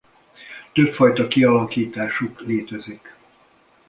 [0.73, 3.15] Többfajta kialakításuk létezik.